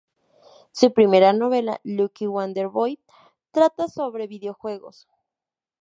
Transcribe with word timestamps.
Su 0.71 0.93
primera 0.93 1.31
novela, 1.31 1.79
"Lucky 1.83 2.25
Wander 2.25 2.69
Boy", 2.69 2.99
trata 3.51 3.87
sobre 3.87 4.25
videojuegos. 4.25 5.07